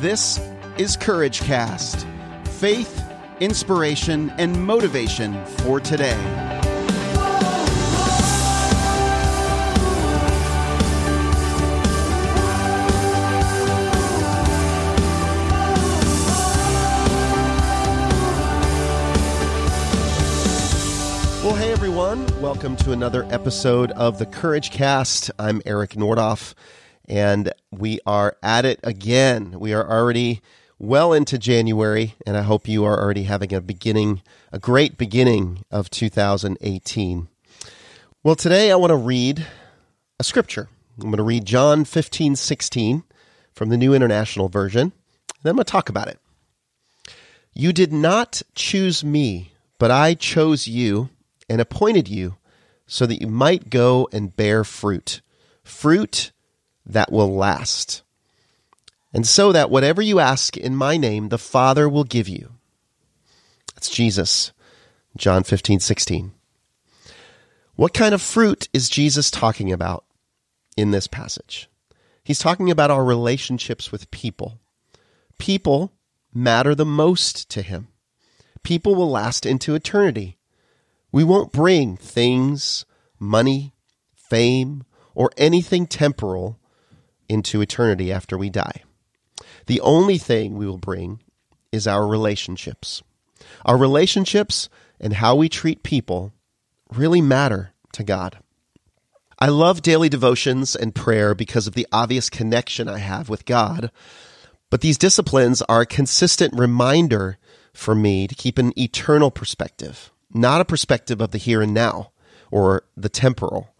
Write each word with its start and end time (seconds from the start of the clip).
This 0.00 0.38
is 0.76 0.94
Courage 0.94 1.40
Cast 1.40 2.06
faith, 2.44 3.02
inspiration, 3.40 4.28
and 4.36 4.62
motivation 4.66 5.42
for 5.46 5.80
today. 5.80 6.14
Well, 21.42 21.54
hey 21.54 21.72
everyone, 21.72 22.26
welcome 22.42 22.76
to 22.76 22.92
another 22.92 23.24
episode 23.30 23.92
of 23.92 24.18
the 24.18 24.26
Courage 24.26 24.70
Cast. 24.70 25.30
I'm 25.38 25.62
Eric 25.64 25.92
Nordoff, 25.92 26.52
and 27.08 27.52
we 27.70 28.00
are 28.06 28.36
at 28.42 28.64
it 28.64 28.80
again. 28.82 29.58
We 29.58 29.72
are 29.72 29.88
already 29.88 30.40
well 30.78 31.12
into 31.12 31.38
January, 31.38 32.14
and 32.26 32.36
I 32.36 32.42
hope 32.42 32.68
you 32.68 32.84
are 32.84 33.00
already 33.00 33.24
having 33.24 33.54
a 33.54 33.60
beginning, 33.60 34.22
a 34.52 34.58
great 34.58 34.98
beginning 34.98 35.64
of 35.70 35.90
2018. 35.90 37.28
Well, 38.22 38.36
today 38.36 38.70
I 38.70 38.76
want 38.76 38.90
to 38.90 38.96
read 38.96 39.46
a 40.18 40.24
scripture. 40.24 40.68
I'm 40.98 41.04
going 41.04 41.16
to 41.18 41.22
read 41.22 41.44
John 41.44 41.84
15, 41.84 42.36
16 42.36 43.04
from 43.54 43.68
the 43.68 43.76
New 43.76 43.94
International 43.94 44.48
Version. 44.48 44.80
And 44.80 44.92
then 45.42 45.50
I'm 45.50 45.56
going 45.56 45.64
to 45.64 45.70
talk 45.70 45.88
about 45.88 46.08
it. 46.08 46.18
You 47.52 47.72
did 47.72 47.92
not 47.92 48.42
choose 48.54 49.04
me, 49.04 49.52
but 49.78 49.90
I 49.90 50.14
chose 50.14 50.66
you 50.66 51.08
and 51.48 51.60
appointed 51.60 52.08
you 52.08 52.36
so 52.86 53.06
that 53.06 53.20
you 53.20 53.26
might 53.26 53.70
go 53.70 54.08
and 54.12 54.34
bear 54.34 54.64
fruit, 54.64 55.20
fruit 55.64 56.32
that 56.86 57.12
will 57.12 57.34
last. 57.34 58.02
And 59.12 59.26
so 59.26 59.52
that 59.52 59.70
whatever 59.70 60.02
you 60.02 60.20
ask 60.20 60.56
in 60.56 60.76
my 60.76 60.96
name, 60.96 61.28
the 61.28 61.38
Father 61.38 61.88
will 61.88 62.04
give 62.04 62.28
you. 62.28 62.52
That's 63.74 63.90
Jesus, 63.90 64.52
John 65.16 65.42
15, 65.42 65.80
16. 65.80 66.32
What 67.74 67.92
kind 67.92 68.14
of 68.14 68.22
fruit 68.22 68.68
is 68.72 68.88
Jesus 68.88 69.30
talking 69.30 69.72
about 69.72 70.04
in 70.76 70.92
this 70.92 71.06
passage? 71.06 71.68
He's 72.24 72.38
talking 72.38 72.70
about 72.70 72.90
our 72.90 73.04
relationships 73.04 73.92
with 73.92 74.10
people. 74.10 74.58
People 75.38 75.92
matter 76.32 76.74
the 76.74 76.86
most 76.86 77.48
to 77.50 77.62
him. 77.62 77.88
People 78.62 78.94
will 78.94 79.10
last 79.10 79.46
into 79.46 79.74
eternity. 79.74 80.38
We 81.12 81.22
won't 81.22 81.52
bring 81.52 81.96
things, 81.96 82.84
money, 83.18 83.74
fame, 84.14 84.84
or 85.14 85.30
anything 85.36 85.86
temporal 85.86 86.58
into 87.28 87.60
eternity 87.60 88.12
after 88.12 88.36
we 88.36 88.50
die. 88.50 88.82
The 89.66 89.80
only 89.80 90.18
thing 90.18 90.56
we 90.56 90.66
will 90.66 90.78
bring 90.78 91.20
is 91.72 91.86
our 91.86 92.06
relationships. 92.06 93.02
Our 93.64 93.76
relationships 93.76 94.68
and 95.00 95.14
how 95.14 95.36
we 95.36 95.48
treat 95.48 95.82
people 95.82 96.32
really 96.92 97.20
matter 97.20 97.72
to 97.92 98.04
God. 98.04 98.38
I 99.38 99.48
love 99.48 99.82
daily 99.82 100.08
devotions 100.08 100.74
and 100.74 100.94
prayer 100.94 101.34
because 101.34 101.66
of 101.66 101.74
the 101.74 101.86
obvious 101.92 102.30
connection 102.30 102.88
I 102.88 102.98
have 102.98 103.28
with 103.28 103.44
God, 103.44 103.90
but 104.70 104.80
these 104.80 104.96
disciplines 104.96 105.60
are 105.62 105.82
a 105.82 105.86
consistent 105.86 106.54
reminder 106.58 107.36
for 107.74 107.94
me 107.94 108.26
to 108.26 108.34
keep 108.34 108.56
an 108.56 108.72
eternal 108.78 109.30
perspective 109.30 110.10
not 110.36 110.60
a 110.60 110.64
perspective 110.64 111.20
of 111.20 111.30
the 111.30 111.38
here 111.38 111.62
and 111.62 111.74
now 111.74 112.12
or 112.50 112.84
the 112.96 113.08
temporal. 113.08 113.74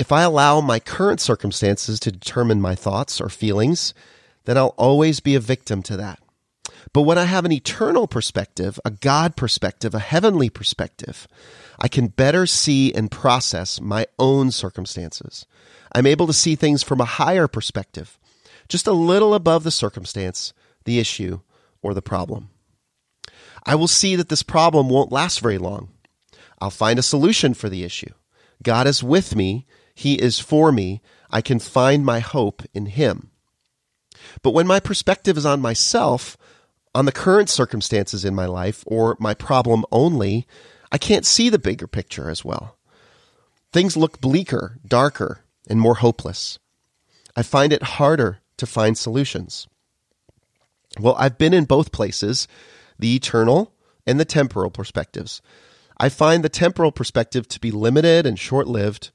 If 0.00 0.12
I 0.12 0.22
allow 0.22 0.62
my 0.62 0.80
current 0.80 1.20
circumstances 1.20 2.00
to 2.00 2.10
determine 2.10 2.58
my 2.58 2.74
thoughts 2.74 3.20
or 3.20 3.28
feelings, 3.28 3.92
then 4.46 4.56
I'll 4.56 4.74
always 4.78 5.20
be 5.20 5.34
a 5.34 5.40
victim 5.40 5.82
to 5.82 5.96
that. 5.98 6.18
But 6.94 7.02
when 7.02 7.18
I 7.18 7.24
have 7.24 7.44
an 7.44 7.52
eternal 7.52 8.08
perspective, 8.08 8.80
a 8.82 8.92
God 8.92 9.36
perspective, 9.36 9.94
a 9.94 9.98
heavenly 9.98 10.48
perspective, 10.48 11.28
I 11.78 11.88
can 11.88 12.06
better 12.06 12.46
see 12.46 12.94
and 12.94 13.10
process 13.10 13.78
my 13.78 14.06
own 14.18 14.52
circumstances. 14.52 15.44
I'm 15.94 16.06
able 16.06 16.26
to 16.28 16.32
see 16.32 16.54
things 16.54 16.82
from 16.82 17.02
a 17.02 17.16
higher 17.20 17.46
perspective, 17.46 18.18
just 18.70 18.86
a 18.86 18.92
little 18.92 19.34
above 19.34 19.64
the 19.64 19.70
circumstance, 19.70 20.54
the 20.86 20.98
issue, 20.98 21.40
or 21.82 21.92
the 21.92 22.00
problem. 22.00 22.48
I 23.66 23.74
will 23.74 23.86
see 23.86 24.16
that 24.16 24.30
this 24.30 24.42
problem 24.42 24.88
won't 24.88 25.12
last 25.12 25.40
very 25.40 25.58
long. 25.58 25.90
I'll 26.58 26.70
find 26.70 26.98
a 26.98 27.02
solution 27.02 27.52
for 27.52 27.68
the 27.68 27.84
issue. 27.84 28.14
God 28.62 28.86
is 28.86 29.02
with 29.02 29.36
me. 29.36 29.66
He 30.00 30.14
is 30.14 30.40
for 30.40 30.72
me. 30.72 31.02
I 31.30 31.42
can 31.42 31.58
find 31.58 32.06
my 32.06 32.20
hope 32.20 32.62
in 32.72 32.86
Him. 32.86 33.28
But 34.40 34.52
when 34.52 34.66
my 34.66 34.80
perspective 34.80 35.36
is 35.36 35.44
on 35.44 35.60
myself, 35.60 36.38
on 36.94 37.04
the 37.04 37.12
current 37.12 37.50
circumstances 37.50 38.24
in 38.24 38.34
my 38.34 38.46
life, 38.46 38.82
or 38.86 39.14
my 39.20 39.34
problem 39.34 39.84
only, 39.92 40.46
I 40.90 40.96
can't 40.96 41.26
see 41.26 41.50
the 41.50 41.58
bigger 41.58 41.86
picture 41.86 42.30
as 42.30 42.42
well. 42.42 42.78
Things 43.74 43.94
look 43.94 44.22
bleaker, 44.22 44.78
darker, 44.88 45.40
and 45.68 45.78
more 45.78 45.96
hopeless. 45.96 46.58
I 47.36 47.42
find 47.42 47.70
it 47.70 47.82
harder 47.82 48.40
to 48.56 48.64
find 48.64 48.96
solutions. 48.96 49.68
Well, 50.98 51.14
I've 51.18 51.36
been 51.36 51.52
in 51.52 51.66
both 51.66 51.92
places 51.92 52.48
the 52.98 53.14
eternal 53.14 53.74
and 54.06 54.18
the 54.18 54.24
temporal 54.24 54.70
perspectives. 54.70 55.42
I 55.98 56.08
find 56.08 56.42
the 56.42 56.48
temporal 56.48 56.90
perspective 56.90 57.46
to 57.48 57.60
be 57.60 57.70
limited 57.70 58.24
and 58.24 58.38
short 58.38 58.66
lived. 58.66 59.10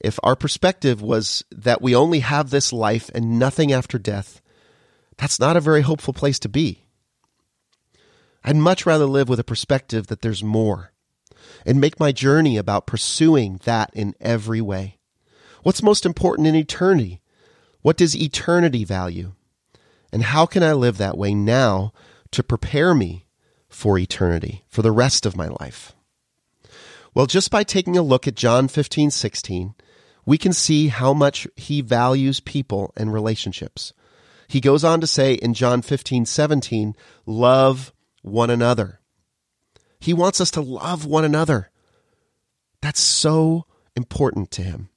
If 0.00 0.18
our 0.22 0.36
perspective 0.36 1.00
was 1.00 1.44
that 1.50 1.80
we 1.80 1.94
only 1.94 2.20
have 2.20 2.50
this 2.50 2.72
life 2.72 3.10
and 3.14 3.38
nothing 3.38 3.72
after 3.72 3.98
death, 3.98 4.40
that's 5.16 5.40
not 5.40 5.56
a 5.56 5.60
very 5.60 5.82
hopeful 5.82 6.12
place 6.12 6.38
to 6.40 6.48
be. 6.48 6.84
I'd 8.42 8.56
much 8.56 8.84
rather 8.84 9.06
live 9.06 9.28
with 9.28 9.40
a 9.40 9.44
perspective 9.44 10.08
that 10.08 10.20
there's 10.20 10.44
more 10.44 10.92
and 11.64 11.80
make 11.80 11.98
my 11.98 12.12
journey 12.12 12.56
about 12.56 12.86
pursuing 12.86 13.60
that 13.64 13.90
in 13.94 14.14
every 14.20 14.60
way. 14.60 14.98
What's 15.62 15.82
most 15.82 16.04
important 16.04 16.46
in 16.46 16.54
eternity? 16.54 17.22
What 17.80 17.96
does 17.96 18.16
eternity 18.16 18.84
value? 18.84 19.32
And 20.12 20.22
how 20.22 20.46
can 20.46 20.62
I 20.62 20.72
live 20.72 20.98
that 20.98 21.16
way 21.16 21.34
now 21.34 21.92
to 22.32 22.42
prepare 22.42 22.94
me 22.94 23.26
for 23.68 23.98
eternity, 23.98 24.64
for 24.68 24.82
the 24.82 24.92
rest 24.92 25.24
of 25.24 25.36
my 25.36 25.48
life? 25.60 25.92
Well, 27.14 27.26
just 27.26 27.50
by 27.50 27.62
taking 27.62 27.96
a 27.96 28.02
look 28.02 28.26
at 28.28 28.34
John 28.34 28.68
15, 28.68 29.10
16, 29.10 29.74
we 30.26 30.38
can 30.38 30.52
see 30.52 30.88
how 30.88 31.12
much 31.12 31.46
he 31.56 31.80
values 31.80 32.40
people 32.40 32.92
and 32.96 33.12
relationships. 33.12 33.92
He 34.48 34.60
goes 34.60 34.84
on 34.84 35.00
to 35.00 35.06
say 35.06 35.34
in 35.34 35.54
John 35.54 35.82
15, 35.82 36.26
17, 36.26 36.94
love 37.26 37.92
one 38.22 38.50
another. 38.50 39.00
He 40.00 40.12
wants 40.12 40.40
us 40.40 40.50
to 40.52 40.60
love 40.60 41.06
one 41.06 41.24
another. 41.24 41.70
That's 42.80 43.00
so 43.00 43.64
important 43.96 44.50
to 44.52 44.62
him. 44.62 44.90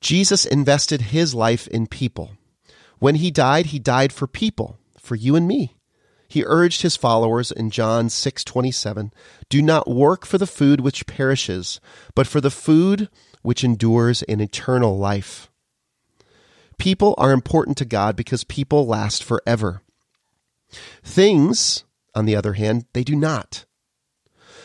Jesus 0.00 0.44
invested 0.44 1.00
his 1.00 1.34
life 1.34 1.66
in 1.68 1.86
people. 1.86 2.32
When 2.98 3.16
he 3.16 3.30
died, 3.30 3.66
he 3.66 3.78
died 3.78 4.12
for 4.12 4.26
people, 4.26 4.78
for 4.98 5.14
you 5.14 5.36
and 5.36 5.46
me. 5.46 5.76
He 6.28 6.44
urged 6.44 6.82
his 6.82 6.96
followers 6.96 7.52
in 7.52 7.70
John 7.70 8.08
6:27, 8.08 9.12
"Do 9.48 9.62
not 9.62 9.88
work 9.88 10.26
for 10.26 10.38
the 10.38 10.46
food 10.46 10.80
which 10.80 11.06
perishes, 11.06 11.80
but 12.14 12.26
for 12.26 12.40
the 12.40 12.50
food 12.50 13.08
which 13.46 13.64
endures 13.64 14.22
in 14.22 14.40
eternal 14.40 14.98
life." 14.98 15.50
People 16.78 17.14
are 17.16 17.32
important 17.32 17.78
to 17.78 17.84
God 17.84 18.16
because 18.16 18.44
people 18.44 18.86
last 18.86 19.24
forever. 19.24 19.80
Things, 21.02 21.84
on 22.14 22.26
the 22.26 22.36
other 22.36 22.54
hand, 22.54 22.84
they 22.92 23.04
do 23.04 23.16
not. 23.16 23.64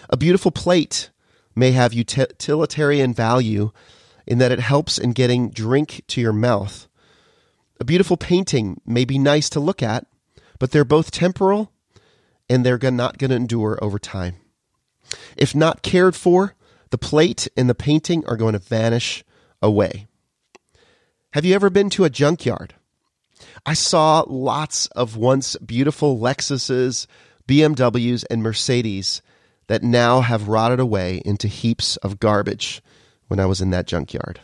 A 0.10 0.18
beautiful 0.18 0.52
plate 0.52 1.10
may 1.56 1.72
have 1.72 1.94
utilitarian 1.94 3.14
value 3.14 3.72
in 4.28 4.40
that 4.40 4.52
it 4.52 4.60
helps 4.60 4.98
in 4.98 5.14
getting 5.14 5.50
drink 5.52 6.04
to 6.08 6.20
your 6.20 6.34
mouth. 6.34 6.88
A 7.80 7.86
beautiful 7.86 8.18
painting 8.18 8.82
may 8.86 9.06
be 9.06 9.18
nice 9.18 9.50
to 9.52 9.60
look 9.60 9.82
at, 9.82 10.06
but 10.60 10.72
they're 10.72 10.84
both 10.84 11.12
temporal 11.12 11.72
and 12.50 12.66
they're 12.66 12.80
not 12.92 13.18
going 13.18 13.30
to 13.30 13.36
endure 13.36 13.80
over 13.82 14.00
time. 14.00 14.36
If 15.38 15.56
not 15.56 15.82
cared 15.82 16.16
for, 16.16 16.56
the 16.92 16.98
plate 16.98 17.48
and 17.58 17.70
the 17.70 17.76
painting 17.76 18.24
are 18.28 18.38
going 18.38 18.54
to 18.54 18.60
vanish 18.60 19.24
away. 19.62 20.08
Have 21.34 21.46
you 21.46 21.56
ever 21.56 21.70
been 21.70 21.90
to 21.92 22.04
a 22.04 22.10
junkyard? 22.10 22.76
I 23.66 23.74
saw 23.74 24.24
lots 24.28 24.88
of 24.88 25.18
once 25.18 25.56
beautiful 25.58 26.20
Lexuses, 26.20 27.08
BMWs, 27.48 28.26
and 28.30 28.44
Mercedes 28.44 29.22
that 29.68 29.84
now 29.84 30.22
have 30.22 30.50
rotted 30.50 30.80
away 30.80 31.22
into 31.26 31.48
heaps 31.48 31.96
of 31.98 32.20
garbage 32.20 32.84
when 33.28 33.40
I 33.40 33.46
was 33.46 33.62
in 33.62 33.70
that 33.70 33.88
junkyard. 33.88 34.42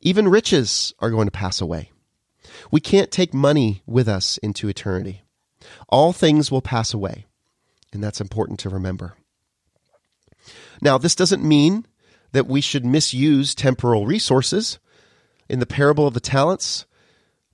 Even 0.00 0.28
riches 0.28 0.94
are 1.00 1.10
going 1.10 1.26
to 1.26 1.32
pass 1.32 1.60
away. 1.60 1.90
We 2.70 2.80
can't 2.80 3.10
take 3.10 3.34
money 3.34 3.82
with 3.86 4.08
us 4.08 4.38
into 4.38 4.68
eternity. 4.68 5.22
All 5.88 6.12
things 6.12 6.50
will 6.50 6.62
pass 6.62 6.94
away, 6.94 7.26
and 7.92 8.02
that's 8.02 8.20
important 8.20 8.60
to 8.60 8.68
remember. 8.68 9.16
Now, 10.80 10.98
this 10.98 11.14
doesn't 11.14 11.42
mean 11.42 11.86
that 12.32 12.46
we 12.46 12.60
should 12.60 12.84
misuse 12.84 13.54
temporal 13.54 14.06
resources. 14.06 14.78
In 15.48 15.60
the 15.60 15.66
parable 15.66 16.06
of 16.06 16.14
the 16.14 16.20
talents, 16.20 16.86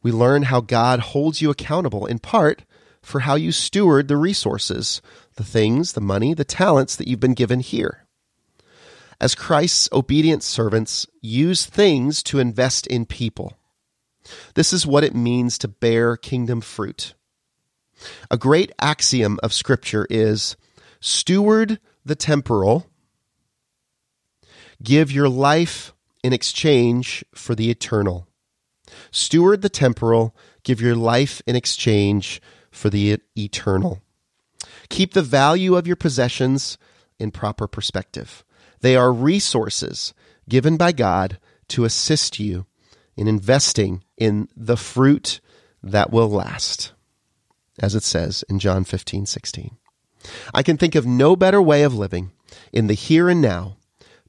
we 0.03 0.11
learn 0.11 0.45
how 0.45 0.61
God 0.61 1.01
holds 1.01 1.41
you 1.41 1.51
accountable 1.51 2.07
in 2.07 2.19
part 2.19 2.65
for 3.03 3.21
how 3.21 3.35
you 3.35 3.53
steward 3.53 4.09
the 4.09 4.17
resources, 4.17 5.03
the 5.37 5.45
things, 5.45 5.93
the 5.93 6.01
money, 6.01 6.35
the 6.35 6.45
talents 6.45 6.97
that 6.97 7.09
you've 7.09 7.21
been 7.21 7.35
given 7.35 7.61
here. 7.61 8.07
As 9.21 9.35
Christ's 9.35 9.89
obedient 9.93 10.43
servants, 10.43 11.07
use 11.21 11.65
things 11.65 12.23
to 12.25 12.41
invest 12.41 12.87
in 12.89 13.07
people. 13.07 13.57
This 14.55 14.73
is 14.73 14.87
what 14.87 15.05
it 15.05 15.15
means 15.15 15.59
to 15.59 15.69
bear 15.69 16.17
kingdom 16.17 16.61
fruit. 16.61 17.15
A 18.31 18.37
great 18.37 18.73
axiom 18.81 19.39
of 19.43 19.53
Scripture 19.53 20.07
is 20.11 20.57
steward 21.01 21.79
the 22.05 22.17
temporal, 22.17 22.87
give 24.83 25.13
your 25.13 25.29
life 25.29 25.93
in 26.23 26.33
exchange 26.33 27.25
for 27.35 27.55
the 27.55 27.71
eternal. 27.71 28.27
Steward 29.11 29.63
the 29.63 29.69
temporal, 29.69 30.37
give 30.65 30.81
your 30.81 30.97
life 30.97 31.43
in 31.47 31.57
exchange 31.57 32.41
for 32.71 32.91
the 32.91 33.19
eternal. 33.37 34.01
Keep 34.89 35.15
the 35.15 35.23
value 35.23 35.77
of 35.77 35.87
your 35.87 35.97
possessions 35.97 36.79
in 37.19 37.31
proper 37.31 37.67
perspective. 37.67 38.45
They 38.81 38.97
are 38.97 39.13
resources 39.13 40.13
given 40.49 40.77
by 40.77 40.93
God 40.93 41.39
to 41.69 41.85
assist 41.85 42.39
you 42.39 42.67
in 43.17 43.29
investing 43.29 44.03
in 44.17 44.49
the 44.57 44.77
fruit 44.77 45.41
that 45.83 46.11
will 46.11 46.29
last, 46.29 46.93
as 47.79 47.95
it 47.95 48.03
says 48.03 48.45
in 48.49 48.59
John 48.59 48.85
15, 48.85 49.27
16. 49.27 49.77
I 50.55 50.63
can 50.63 50.77
think 50.77 50.95
of 50.95 51.07
no 51.07 51.37
better 51.37 51.61
way 51.61 51.83
of 51.83 51.95
living 51.95 52.33
in 52.73 52.87
the 52.87 52.95
here 52.95 53.29
and 53.29 53.41
now 53.41 53.77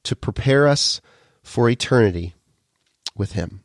to 0.04 0.16
prepare 0.16 0.66
us 0.68 1.00
for 1.42 1.68
eternity 1.68 2.34
with 3.16 3.32
Him. 3.32 3.62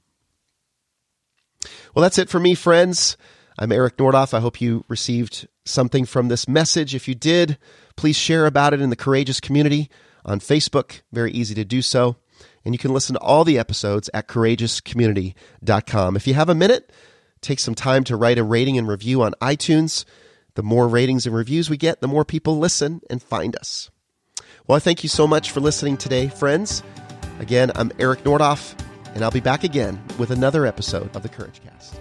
Well, 1.94 2.04
that's 2.04 2.18
it 2.18 2.30
for 2.30 2.40
me, 2.40 2.56
friends. 2.56 3.18
I'm 3.58 3.72
Eric 3.72 3.98
Nordoff. 3.98 4.34
I 4.34 4.40
hope 4.40 4.62
you 4.62 4.86
received 4.88 5.48
something 5.66 6.06
from 6.06 6.28
this 6.28 6.48
message. 6.48 6.96
If 6.96 7.08
you 7.08 7.16
did, 7.16 7.58
please 7.96 8.16
share 8.16 8.46
about 8.46 8.74
it 8.74 8.82
in 8.82 8.90
the 8.90 8.96
Courageous 8.96 9.40
community 9.40 9.90
on 10.24 10.40
Facebook. 10.40 11.02
Very 11.12 11.32
easy 11.32 11.56
to 11.56 11.66
do 11.66 11.82
so. 11.82 12.16
And 12.64 12.74
you 12.74 12.80
can 12.80 12.94
listen 12.94 13.16
to 13.16 13.22
all 13.22 13.44
the 13.44 13.60
episodes 13.60 14.10
at 14.14 14.28
courageouscommunity.com. 14.28 16.16
If 16.16 16.28
you 16.28 16.34
have 16.36 16.50
a 16.50 16.56
minute, 16.56 16.92
take 17.42 17.60
some 17.60 17.76
time 17.76 18.04
to 18.06 18.16
write 18.16 18.38
a 18.38 18.44
rating 18.44 18.78
and 18.78 18.88
review 18.88 19.22
on 19.22 19.34
iTunes. 19.42 20.06
The 20.56 20.64
more 20.64 20.88
ratings 20.88 21.26
and 21.26 21.36
reviews 21.36 21.70
we 21.70 21.78
get, 21.78 22.02
the 22.02 22.08
more 22.08 22.26
people 22.26 22.58
listen 22.60 23.02
and 23.10 23.22
find 23.22 23.56
us. 23.56 23.90
Well, 24.70 24.76
I 24.76 24.80
thank 24.80 25.02
you 25.02 25.10
so 25.10 25.26
much 25.26 25.50
for 25.50 25.62
listening 25.62 25.98
today, 25.98 26.28
friends. 26.28 26.84
Again, 27.40 27.72
I'm 27.74 27.92
Eric 27.98 28.20
Nordoff, 28.20 28.80
and 29.16 29.24
I'll 29.24 29.32
be 29.32 29.40
back 29.40 29.64
again 29.64 30.00
with 30.20 30.30
another 30.30 30.68
episode 30.68 31.10
of 31.16 31.24
the 31.24 31.28
Courage 31.28 31.60
Cast. 31.64 32.00